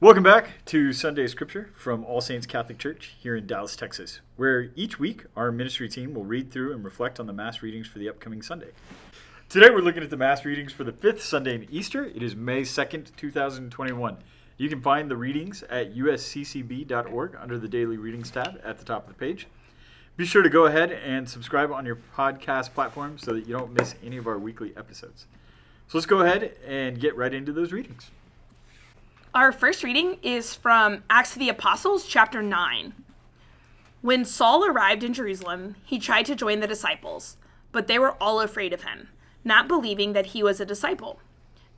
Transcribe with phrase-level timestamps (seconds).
[0.00, 4.70] Welcome back to Sunday Scripture from All Saints Catholic Church here in Dallas, Texas, where
[4.76, 7.98] each week our ministry team will read through and reflect on the Mass readings for
[7.98, 8.68] the upcoming Sunday.
[9.48, 12.04] Today we're looking at the Mass readings for the fifth Sunday in Easter.
[12.04, 14.18] It is May 2nd, 2021.
[14.56, 19.08] You can find the readings at usccb.org under the Daily Readings tab at the top
[19.08, 19.48] of the page.
[20.16, 23.72] Be sure to go ahead and subscribe on your podcast platform so that you don't
[23.72, 25.26] miss any of our weekly episodes.
[25.88, 28.12] So let's go ahead and get right into those readings.
[29.38, 32.92] Our first reading is from Acts of the Apostles, chapter 9.
[34.00, 37.36] When Saul arrived in Jerusalem, he tried to join the disciples,
[37.70, 39.10] but they were all afraid of him,
[39.44, 41.20] not believing that he was a disciple.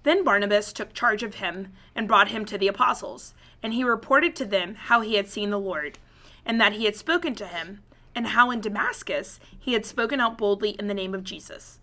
[0.05, 4.35] Then Barnabas took charge of him and brought him to the apostles, and he reported
[4.37, 5.99] to them how he had seen the Lord,
[6.47, 7.83] and that he had spoken to him,
[8.15, 11.79] and how in Damascus he had spoken out boldly in the name of Jesus.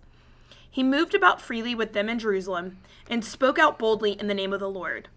[0.68, 4.54] He moved about freely with them in Jerusalem, and spoke out boldly in the name
[4.54, 5.10] of the Lord.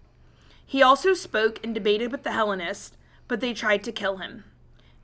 [0.71, 4.45] He also spoke and debated with the Hellenists, but they tried to kill him.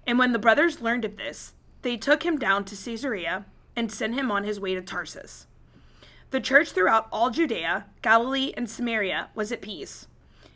[0.06, 4.14] And when the brothers learned of this, they took him down to Caesarea and sent
[4.14, 5.48] him on his way to Tarsus.
[6.30, 10.06] The church throughout all Judea, Galilee, and Samaria was at peace.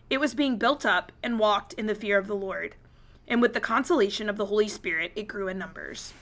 [0.08, 2.77] It was being built up and walked in the fear of the Lord.
[3.27, 6.14] And with the consolation of the Holy Spirit, it grew in numbers.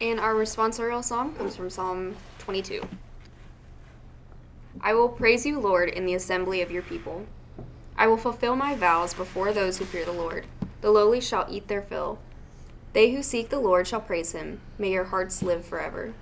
[0.00, 2.82] And our responsorial psalm comes from Psalm 22.
[4.80, 7.24] I will praise you, Lord, in the assembly of your people.
[7.96, 10.46] I will fulfill my vows before those who fear the Lord.
[10.80, 12.18] The lowly shall eat their fill.
[12.92, 14.60] They who seek the Lord shall praise him.
[14.78, 16.12] May your hearts live forever.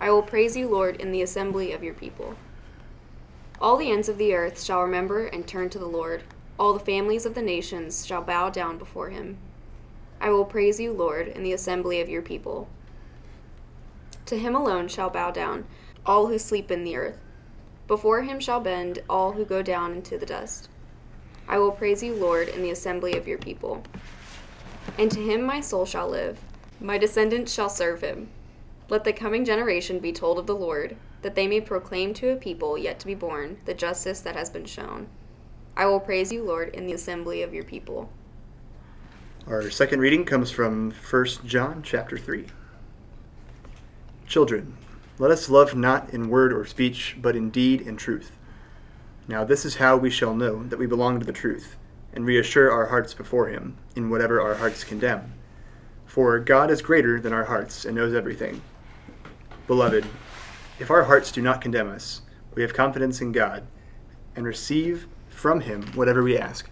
[0.00, 2.34] I will praise you, Lord, in the assembly of your people.
[3.60, 6.24] All the ends of the earth shall remember and turn to the Lord.
[6.58, 9.38] All the families of the nations shall bow down before him.
[10.20, 12.68] I will praise you, Lord, in the assembly of your people.
[14.26, 15.66] To him alone shall bow down
[16.04, 17.18] all who sleep in the earth.
[17.86, 20.68] Before him shall bend all who go down into the dust.
[21.48, 23.82] I will praise you, Lord, in the assembly of your people.
[24.98, 26.38] And to him my soul shall live.
[26.80, 28.28] My descendants shall serve him.
[28.88, 32.36] Let the coming generation be told of the Lord, that they may proclaim to a
[32.36, 35.06] people yet to be born the justice that has been shown.
[35.76, 38.10] I will praise you, Lord, in the assembly of your people.
[39.46, 42.46] Our second reading comes from 1 John chapter 3.
[44.26, 44.76] Children,
[45.18, 48.36] let us love not in word or speech, but in deed and truth.
[49.28, 51.76] Now this is how we shall know that we belong to the truth,
[52.12, 55.34] and reassure our hearts before Him, in whatever our hearts condemn.
[56.04, 58.60] For God is greater than our hearts and knows everything.
[59.66, 60.04] Beloved,
[60.78, 62.22] if our hearts do not condemn us,
[62.54, 63.66] we have confidence in God,
[64.34, 66.68] and receive from Him whatever we ask,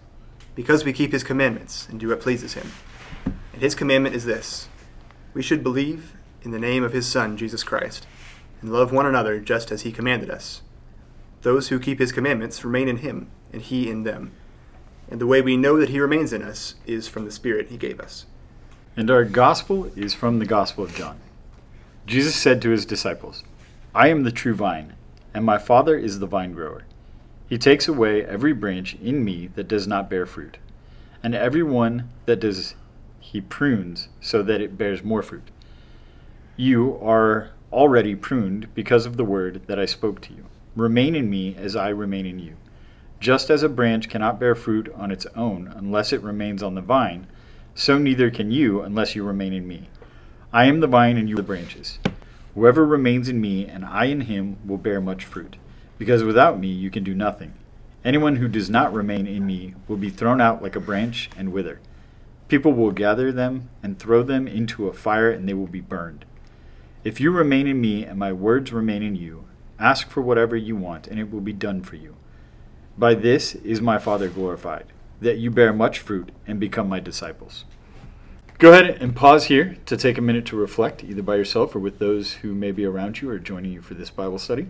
[0.53, 2.71] because we keep His commandments and do what pleases Him.
[3.25, 4.67] And His commandment is this
[5.33, 8.05] we should believe in the name of His Son, Jesus Christ,
[8.61, 10.61] and love one another just as He commanded us.
[11.41, 14.31] Those who keep his commandments remain in him, and he in them.
[15.09, 17.77] And the way we know that he remains in us is from the Spirit he
[17.77, 18.25] gave us.
[18.95, 21.19] And our gospel is from the Gospel of John.
[22.05, 23.43] Jesus said to his disciples,
[23.95, 24.95] I am the true vine,
[25.33, 26.83] and my Father is the vine grower.
[27.49, 30.57] He takes away every branch in me that does not bear fruit,
[31.23, 32.75] and every one that does
[33.19, 35.51] he prunes so that it bears more fruit.
[36.55, 40.45] You are already pruned because of the word that I spoke to you.
[40.75, 42.55] Remain in me as I remain in you.
[43.19, 46.81] Just as a branch cannot bear fruit on its own unless it remains on the
[46.81, 47.27] vine,
[47.75, 49.89] so neither can you unless you remain in me.
[50.53, 51.99] I am the vine and you the branches.
[52.55, 55.57] Whoever remains in me and I in him will bear much fruit,
[55.97, 57.53] because without me you can do nothing.
[58.05, 61.51] Anyone who does not remain in me will be thrown out like a branch and
[61.51, 61.81] wither.
[62.47, 66.23] People will gather them and throw them into a fire and they will be burned.
[67.03, 69.45] If you remain in me and my words remain in you,
[69.81, 72.15] Ask for whatever you want, and it will be done for you.
[72.97, 74.85] By this is my Father glorified,
[75.19, 77.65] that you bear much fruit and become my disciples.
[78.59, 81.79] Go ahead and pause here to take a minute to reflect, either by yourself or
[81.79, 84.67] with those who may be around you or joining you for this Bible study.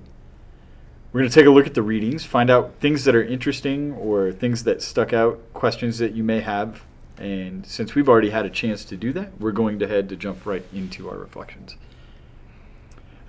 [1.11, 3.91] We're going to take a look at the readings, find out things that are interesting
[3.91, 6.83] or things that stuck out, questions that you may have.
[7.17, 10.15] And since we've already had a chance to do that, we're going to head to
[10.15, 11.75] jump right into our reflections.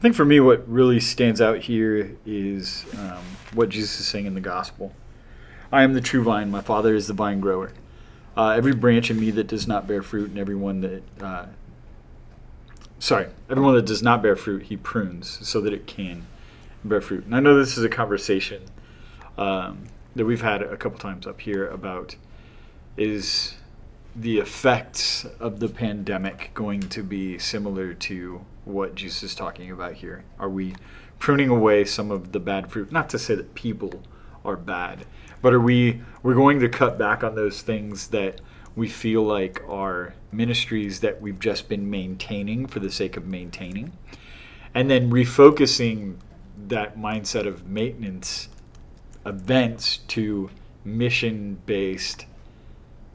[0.03, 3.23] I think for me, what really stands out here is um,
[3.55, 4.93] what Jesus is saying in the gospel.
[5.71, 7.73] I am the true vine, my Father is the vine grower.
[8.37, 11.47] Uh, every branch in me that does not bear fruit, and everyone that, uh,
[12.99, 16.27] sorry, everyone that does not bear fruit, he prunes so that it can
[16.83, 17.25] bear fruit.
[17.25, 18.63] And I know this is a conversation
[19.39, 19.85] um,
[20.17, 22.17] that we've had a couple times up here about
[22.97, 23.55] is
[24.15, 29.95] the effects of the pandemic going to be similar to what Jesus is talking about
[29.95, 30.25] here?
[30.39, 30.75] Are we
[31.19, 32.93] pruning away some of the bad fruit?
[32.93, 34.03] Not to say that people
[34.45, 35.07] are bad.
[35.41, 38.41] But are we we're going to cut back on those things that
[38.77, 43.93] we feel like are ministries that we've just been maintaining for the sake of maintaining,
[44.75, 46.17] and then refocusing
[46.69, 48.49] that mindset of maintenance
[49.27, 50.51] events to
[50.85, 52.27] mission based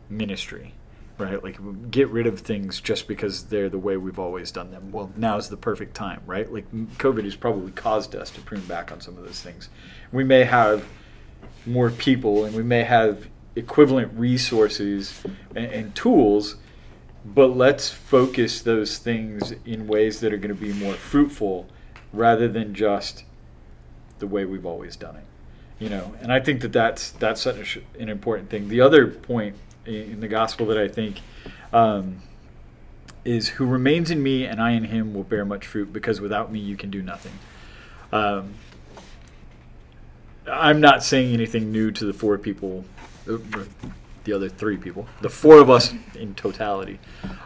[0.09, 0.73] ministry
[1.17, 1.43] right?
[1.43, 4.91] Like get rid of things just because they're the way we've always done them.
[4.91, 6.51] Well now's the perfect time right?
[6.51, 9.69] Like covid has probably caused us to prune back on some of those things.
[10.11, 10.85] We may have
[11.65, 15.23] more people and we may have equivalent resources
[15.55, 16.57] and, and tools
[17.25, 21.67] but let's focus those things in ways that are going to be more fruitful
[22.13, 23.25] rather than just
[24.19, 25.25] the way we've always done it
[25.79, 26.15] you know?
[26.21, 28.69] And i think that that's that's such an important thing.
[28.69, 29.55] The other point
[29.87, 31.21] in the gospel that i think
[31.73, 32.21] um,
[33.25, 36.51] is who remains in me and i in him will bear much fruit because without
[36.51, 37.33] me you can do nothing
[38.11, 38.53] um,
[40.47, 42.85] i'm not saying anything new to the four people
[43.25, 46.99] the other three people the four of us in totality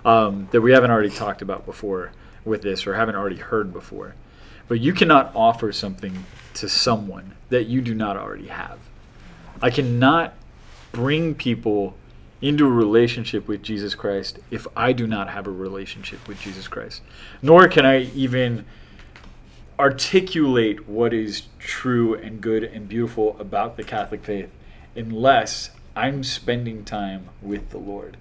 [0.05, 2.11] um, that we haven't already talked about before
[2.43, 4.15] with this or haven't already heard before
[4.71, 6.23] but you cannot offer something
[6.53, 8.79] to someone that you do not already have.
[9.61, 10.33] I cannot
[10.93, 11.95] bring people
[12.41, 16.67] into a relationship with Jesus Christ if I do not have a relationship with Jesus
[16.67, 17.01] Christ.
[17.41, 18.65] Nor can I even
[19.79, 24.49] articulate what is true and good and beautiful about the Catholic faith
[24.95, 28.17] unless I'm spending time with the Lord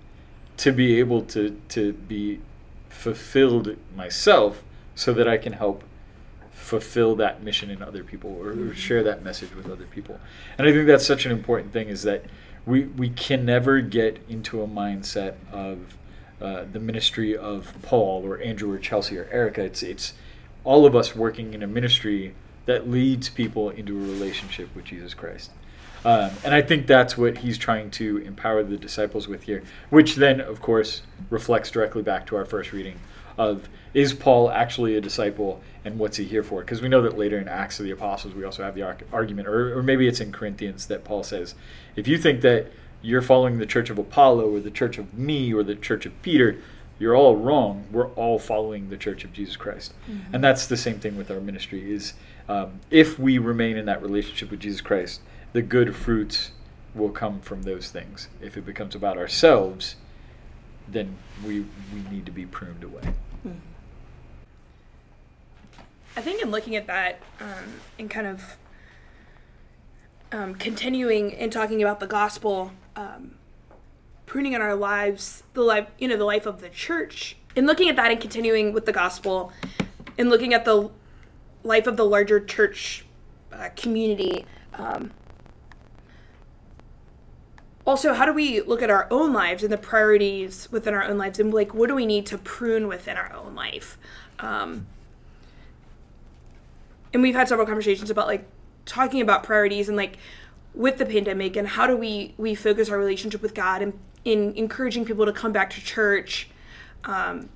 [0.59, 2.41] to be able to, to be
[2.89, 4.63] fulfilled myself
[4.95, 5.85] so that I can help
[6.51, 10.21] fulfill that mission in other people or, or, share that message with other people.
[10.59, 12.25] And I think that's such an important thing is that
[12.67, 15.97] we, we can never get into a mindset of
[16.41, 19.63] uh, the ministry of Paul or Andrew or Chelsea or Erica.
[19.63, 20.15] It's, it's
[20.65, 22.35] all of us working in a ministry
[22.67, 25.51] that leads people into a relationship with Jesus Christ.
[26.05, 30.15] Um, and I think that's what he's trying to empower the disciples with here, which
[30.15, 32.99] then, of course, reflects directly back to our first reading
[33.39, 36.61] of is Paul actually a disciple and what's he here for?
[36.61, 38.83] Because we know that later in Acts of the Apostles, we also have the
[39.13, 41.55] argument, or, or maybe it's in Corinthians that Paul says,
[41.97, 42.71] if you think that
[43.03, 46.21] you're following the church of Apollo or the church of me or the church of
[46.23, 46.59] Peter,
[46.99, 47.87] you're all wrong.
[47.91, 49.95] We're all following the church of Jesus Christ.
[50.09, 50.35] Mm-hmm.
[50.35, 52.13] And that's the same thing with our ministry is
[52.47, 55.23] um, if we remain in that relationship with Jesus Christ,
[55.55, 56.51] the good fruits
[56.95, 58.29] will come from those things.
[58.43, 59.97] If it becomes about ourselves,
[60.93, 61.61] then we,
[61.93, 63.03] we need to be pruned away.
[63.47, 63.59] Mm-hmm.
[66.17, 68.57] I think in looking at that um, and kind of
[70.33, 73.37] um, continuing and talking about the gospel, um,
[74.27, 77.89] pruning in our lives, the life, you know, the life of the church, and looking
[77.89, 79.53] at that and continuing with the gospel,
[80.19, 80.91] and looking at the
[81.63, 83.05] life of the larger church
[83.53, 84.45] uh, community.
[84.75, 85.13] Um,
[87.87, 91.19] also, how do we look at our own lives and the priorities within our own
[91.19, 93.99] lives, and like, what do we need to prune within our own life?
[94.39, 94.87] Um,
[97.13, 98.47] and we've had several conversations about like
[98.85, 100.19] talking about priorities and like
[100.75, 104.53] with the pandemic and how do we we focus our relationship with God and in
[104.55, 106.49] encouraging people to come back to church.
[107.05, 107.49] Um,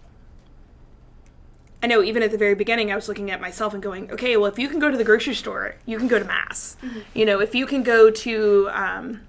[1.83, 4.39] I know even at the very beginning, I was looking at myself and going, okay,
[4.39, 6.79] well, if you can go to the grocery store, you can go to mass.
[6.83, 7.01] Mm-hmm.
[7.13, 9.21] You know, if you can go to, um,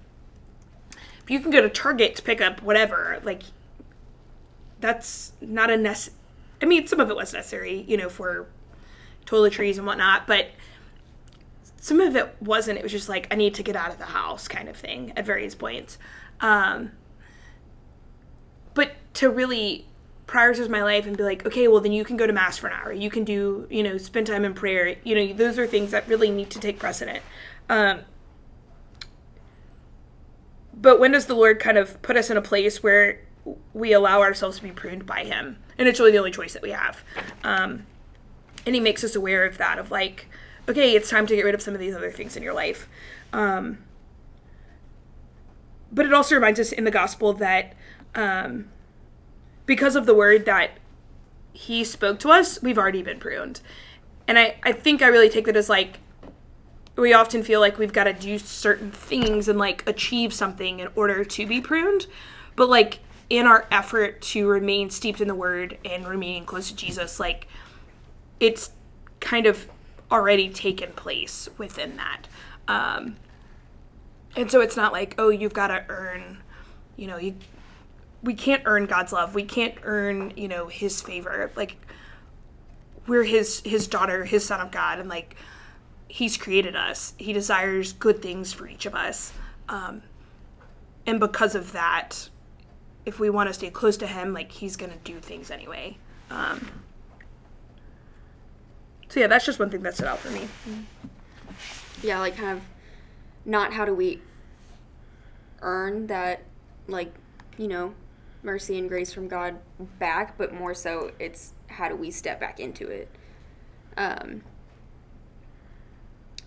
[1.28, 3.44] you can go to Target to pick up whatever, like,
[4.80, 6.12] that's not a nece-
[6.62, 8.48] I mean, some of it was necessary, you know, for
[9.26, 10.50] toiletries and whatnot, but
[11.78, 12.80] some of it wasn't.
[12.80, 15.14] It was just like I need to get out of the house kind of thing
[15.16, 15.98] at various points.
[16.42, 16.92] Um,
[18.74, 19.86] but to really
[20.28, 22.68] prioritize my life and be like, okay, well then you can go to mass for
[22.68, 22.92] an hour.
[22.92, 24.96] You can do, you know, spend time in prayer.
[25.04, 27.24] You know, those are things that really need to take precedent.
[27.70, 28.00] Um,
[30.76, 33.22] but when does the Lord kind of put us in a place where
[33.74, 35.58] we allow ourselves to be pruned by Him?
[35.78, 37.04] And it's really the only choice that we have.
[37.44, 37.86] Um,
[38.66, 40.28] and he makes us aware of that of like
[40.68, 42.88] okay it's time to get rid of some of these other things in your life
[43.34, 43.80] um,
[45.92, 47.74] but it also reminds us in the gospel that
[48.16, 48.68] um,
[49.66, 50.72] because of the word that
[51.54, 53.62] he spoke to us we've already been pruned
[54.28, 56.00] and I, I think i really take that as like
[56.98, 60.88] we often feel like we've got to do certain things and like achieve something in
[60.96, 62.08] order to be pruned
[62.56, 63.00] but like
[63.30, 67.48] in our effort to remain steeped in the word and remaining close to jesus like
[68.40, 68.72] it's
[69.20, 69.68] kind of
[70.12, 72.28] already taken place within that.
[72.68, 73.18] Um,
[74.36, 76.40] and so it's not like, oh, you've got to earn,
[76.96, 77.36] you know, you
[78.22, 79.36] we can't earn God's love.
[79.36, 81.52] We can't earn, you know, his favor.
[81.56, 81.78] Like
[83.08, 85.36] we're his his daughter, his son of God and like
[86.08, 87.14] He's created us.
[87.18, 89.34] He desires good things for each of us.
[89.68, 90.04] Um,
[91.06, 92.30] and because of that,
[93.06, 95.98] if we want to stay close to Him, like He's going to do things anyway.
[96.30, 96.84] Um,
[99.10, 100.48] so, yeah, that's just one thing that stood out for me.
[102.02, 102.64] Yeah, like kind of
[103.46, 104.22] not how do we
[105.62, 106.44] earn that,
[106.88, 107.14] like,
[107.58, 107.94] you know,
[108.44, 109.60] mercy and grace from God
[110.00, 113.10] back, but more so it's how do we step back into it.
[113.98, 114.44] Um,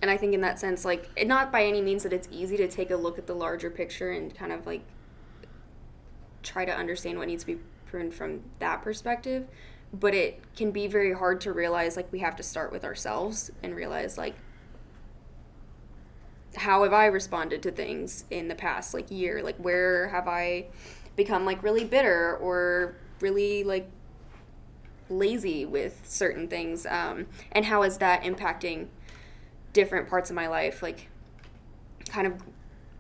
[0.01, 2.69] and I think in that sense, like, not by any means that it's easy to
[2.69, 4.83] take a look at the larger picture and kind of like
[6.43, 9.47] try to understand what needs to be pruned from that perspective.
[9.93, 13.51] But it can be very hard to realize, like, we have to start with ourselves
[13.63, 14.35] and realize, like,
[16.57, 19.43] how have I responded to things in the past, like, year?
[19.43, 20.67] Like, where have I
[21.17, 23.89] become, like, really bitter or really, like,
[25.09, 26.85] lazy with certain things?
[26.85, 28.89] Um, and how is that impacting
[29.73, 31.09] different parts of my life, like
[32.09, 32.43] kind of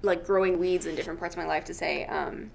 [0.02, 2.06] like growing weeds in different parts of my life to say.
[2.06, 2.50] Um,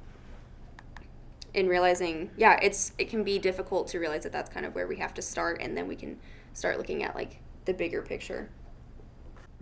[1.53, 4.87] in realizing, yeah, it's it can be difficult to realize that that's kind of where
[4.87, 6.19] we have to start, and then we can
[6.53, 8.49] start looking at like the bigger picture.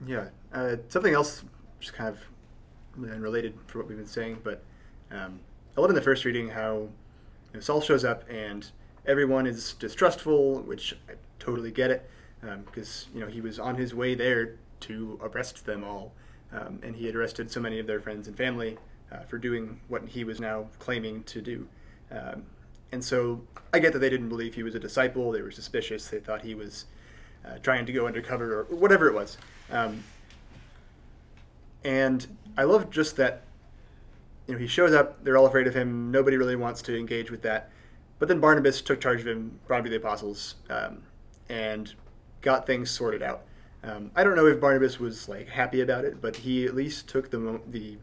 [0.06, 1.44] Yeah, uh, something else,
[1.80, 4.64] just kind of unrelated for what we've been saying, but
[5.12, 5.40] um,
[5.78, 6.90] I love in the first reading how you
[7.56, 8.70] know, Saul shows up and
[9.06, 12.10] everyone is distrustful, which I totally get it
[12.66, 16.14] because um, you know he was on his way there to arrest them all,
[16.52, 18.78] um, and he had arrested so many of their friends and family
[19.12, 21.68] uh, for doing what he was now claiming to do.
[22.12, 22.44] Um,
[22.92, 23.42] and so
[23.74, 25.32] I get that they didn't believe he was a disciple.
[25.32, 26.08] They were suspicious.
[26.08, 26.86] They thought he was
[27.46, 29.38] uh, trying to go undercover or whatever it was.
[29.70, 30.04] Um,
[31.84, 32.26] and
[32.58, 33.44] I love just that.
[34.48, 35.24] You know, he shows up.
[35.24, 36.12] They're all afraid of him.
[36.12, 37.70] Nobody really wants to engage with that.
[38.20, 41.04] But then Barnabas took charge of him, brought him to the apostles, um,
[41.50, 41.94] and
[42.42, 43.44] got things sorted out.
[43.84, 47.08] Um, I don't know if Barnabas was like happy about it, but he at least
[47.08, 47.98] took the mo- the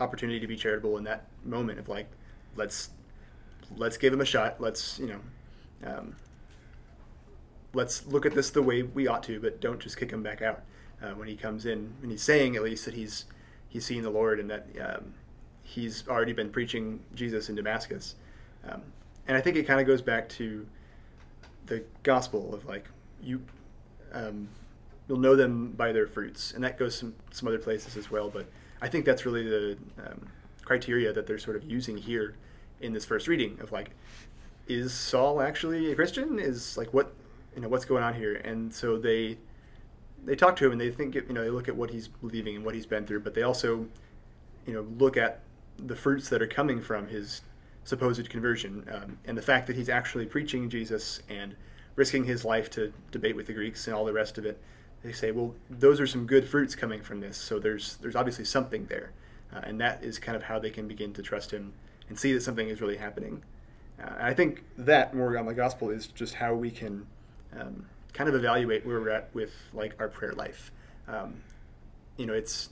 [0.00, 2.08] opportunity to be charitable in that moment of like,
[2.56, 2.90] let's
[3.76, 4.60] let's give him a shot.
[4.60, 5.20] Let's you know,
[5.90, 6.16] um,
[7.72, 10.42] let's look at this the way we ought to, but don't just kick him back
[10.42, 10.62] out
[11.02, 11.94] uh, when he comes in.
[12.02, 13.24] And he's saying at least that he's
[13.68, 15.14] he's seen the Lord and that um,
[15.62, 18.14] he's already been preaching Jesus in Damascus.
[18.68, 18.82] Um,
[19.26, 20.66] and I think it kind of goes back to
[21.66, 22.86] the gospel of like
[23.22, 23.42] you
[24.12, 24.48] um,
[25.08, 28.28] you'll know them by their fruits, and that goes some some other places as well.
[28.28, 28.46] But
[28.80, 30.28] I think that's really the um,
[30.64, 32.34] criteria that they're sort of using here
[32.80, 33.90] in this first reading of like,
[34.68, 36.38] is Saul actually a Christian?
[36.38, 37.12] Is like what
[37.54, 38.34] you know what's going on here?
[38.34, 39.38] And so they
[40.24, 42.56] they talk to him and they think you know they look at what he's believing
[42.56, 43.86] and what he's been through, but they also
[44.66, 45.40] you know look at
[45.78, 47.42] the fruits that are coming from his
[47.84, 51.56] supposed conversion um, and the fact that he's actually preaching Jesus and
[51.98, 54.62] risking his life to debate with the Greeks and all the rest of it.
[55.02, 57.36] They say, well, those are some good fruits coming from this.
[57.36, 59.10] So there's there's obviously something there,
[59.52, 61.72] uh, and that is kind of how they can begin to trust him
[62.08, 63.42] and see that something is really happening.
[64.00, 67.06] Uh, I think that more on the gospel is just how we can
[67.58, 70.70] um, kind of evaluate where we're at with like our prayer life.
[71.08, 71.42] Um,
[72.16, 72.70] you know, it's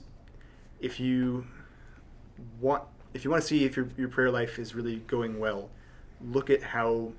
[0.79, 1.45] if you
[2.61, 5.69] want if you want to see if your your prayer life is really going well,
[6.21, 7.11] look at how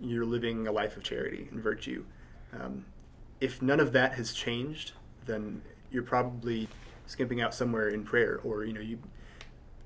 [0.00, 2.04] you're living a life of charity and virtue.
[2.52, 2.84] Um,
[3.40, 4.92] if none of that has changed,
[5.26, 6.68] then you're probably
[7.06, 8.98] skimping out somewhere in prayer, or you know you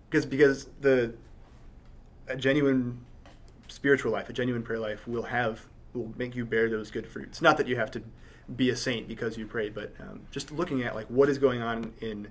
[0.09, 1.15] because because the
[2.29, 3.05] a genuine
[3.69, 7.41] spiritual life, a genuine prayer life, will have will make you bear those good fruits.
[7.41, 8.03] Not that you have to
[8.55, 11.62] be a saint because you pray, but um, just looking at like what is going
[11.62, 12.29] on in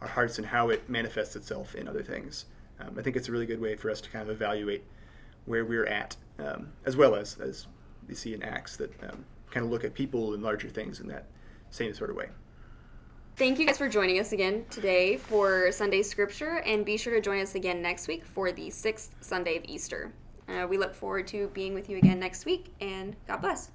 [0.00, 2.46] our hearts and how it manifests itself in other things.
[2.80, 4.84] Um, I think it's a really good way for us to kind of evaluate
[5.44, 7.66] where we're at, um, as well as as
[8.08, 11.08] we see in Acts that um, kind of look at people and larger things in
[11.08, 11.26] that
[11.70, 12.28] same sort of way.
[13.36, 17.20] Thank you guys for joining us again today for Sunday Scripture, and be sure to
[17.20, 20.12] join us again next week for the sixth Sunday of Easter.
[20.48, 23.70] Uh, we look forward to being with you again next week, and God bless.